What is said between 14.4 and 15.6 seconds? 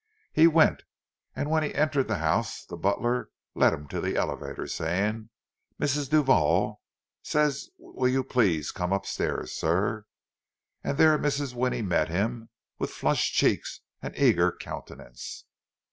countenance.